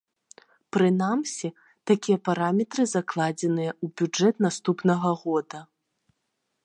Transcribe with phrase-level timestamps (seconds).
[0.75, 1.47] Прынамсі,
[1.91, 5.59] такія параметры закладзеныя ў бюджэт наступнага года.